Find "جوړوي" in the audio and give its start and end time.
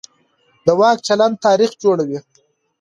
1.83-2.19